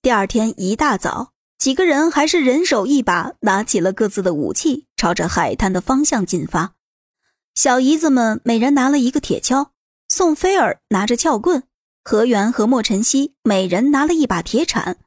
[0.00, 6.74] 第二天一大早，几个人还是人手一把，拿起了各自的武器，朝着海滩的方向进发。
[7.56, 9.70] 小姨子们每人拿了一个铁锹，
[10.06, 11.64] 宋菲儿拿着撬棍，
[12.04, 14.98] 何源和莫晨曦每人拿了一把铁铲，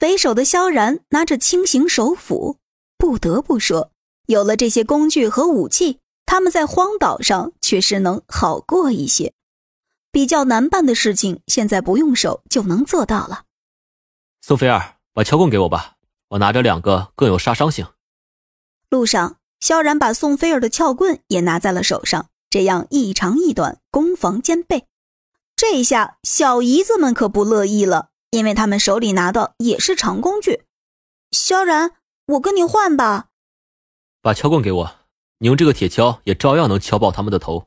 [0.00, 2.56] 为首的萧然拿着轻型手斧。
[2.96, 3.92] 不得不说，
[4.28, 9.34] 有了这些工具和武器，他们在荒岛上确实能好过一些。
[10.10, 13.42] 比较难办的事情，现在不用手就能做到了。
[14.48, 15.96] 宋菲儿，把撬棍给我吧，
[16.28, 17.84] 我拿着两个更有杀伤性。
[18.88, 24.86] 路上，萧然把宋菲儿的撬棍也拿在了手上，这样一长一短，攻防兼备。
[25.56, 30.62] 这下小姨子们可不乐意了，因为他们手里拿的也是长工具。
[31.32, 31.94] 萧然，
[32.26, 33.30] 我跟你换吧。
[34.22, 34.96] 把撬棍给我，
[35.38, 37.66] 你用这个铁锹也照样能敲爆他们的头。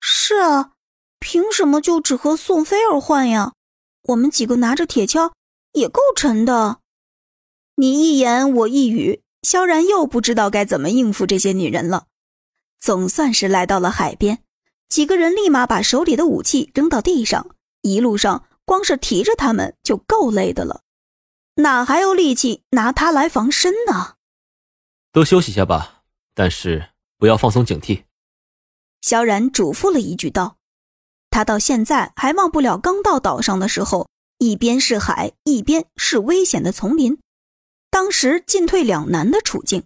[0.00, 0.70] 是啊，
[1.20, 3.52] 凭什么就只和宋菲儿换呀？
[4.04, 5.32] 我们几个拿着铁锹。
[5.74, 6.78] 也够沉的，
[7.74, 12.06] 你一言我一语，萧然又不知道该怎么应付这些女人了。
[12.78, 14.44] 总算是来到了海边，
[14.88, 20.82] 几个人立马把手里的武器扔到地上，一路上光是提着他们就够累的了，
[21.56, 24.14] 哪还有力气拿它来防身呢？
[25.10, 28.04] 都休息下吧，但是不要放松警惕。
[29.00, 30.58] 萧然嘱咐了一句道
[31.30, 34.08] ：“他到现在还忘不了刚到岛上的时候。”
[34.44, 37.18] 一边是海，一边是危险的丛林，
[37.90, 39.84] 当时进退两难的处境。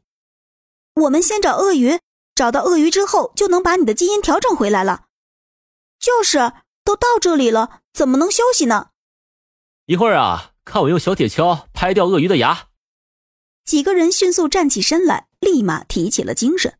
[0.96, 2.00] 我们先找鳄鱼，
[2.34, 5.04] 找到鳄鱼之后，就能把你的基因调整回来了。
[6.00, 8.88] 就是，都到这里了，怎么能休息呢？
[9.86, 12.66] 一会儿啊，看我用小铁锹拍掉鳄鱼的牙。
[13.64, 16.76] 几个人迅速站起身来，立马提起了精神。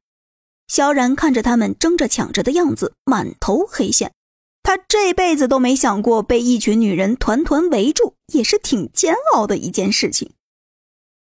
[0.67, 4.13] 萧然看着他们争着抢着的样子，满头黑线。
[4.62, 10.33] 他这辈子都没想过被一群女人团团围住，也是挺煎熬的一件事情。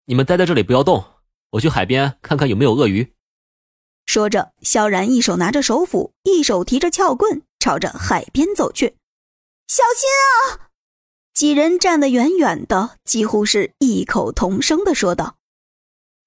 [0.05, 1.03] 你们待在这里不要动，
[1.51, 3.13] 我去海边看看有没有鳄鱼。
[4.05, 8.95] 说着，萧然一手拿着手斧，一手提着撬棍，朝着海边走去。
[9.67, 10.09] 小心
[10.57, 10.71] 啊！
[11.33, 15.35] 几人站得远远的，几乎是异口同声的说道：“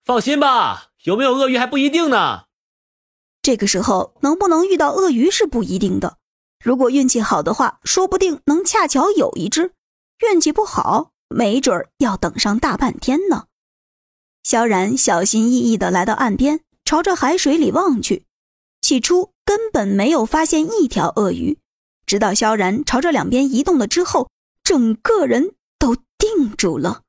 [0.04, 2.44] 放心吧，有没有鳄鱼还不一定呢。
[3.42, 6.18] 这个时候能不能遇到鳄鱼是不一定的。”
[6.62, 9.70] 如果运气好的话，说不定能恰巧有一只；
[10.30, 13.46] 运气不好，没准儿要等上大半天呢。
[14.42, 18.26] 萧然小心翼翼地来到岸边，朝着海水里望去。
[18.82, 21.58] 起初根本没有发现一条鳄鱼，
[22.04, 24.28] 直到萧然朝着两边移动了之后，
[24.62, 27.02] 整个人都定住了。